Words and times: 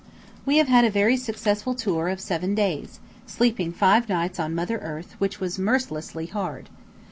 We 0.47 0.57
have 0.57 0.67
had 0.67 0.83
a 0.83 0.89
very 0.89 1.15
successful 1.15 1.75
tour 1.75 2.09
of 2.09 2.19
seven 2.19 2.55
days, 2.55 2.99
sleeping 3.27 3.71
five 3.71 4.09
nights 4.09 4.39
on 4.39 4.55
Mother 4.55 4.79
Earth, 4.79 5.13
which 5.19 5.39
was 5.39 5.59
mercilessly 5.59 6.25
hard. 6.25 6.69